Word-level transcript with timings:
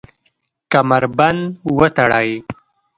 کمربند 0.71 1.41
وتړئ 1.77 2.29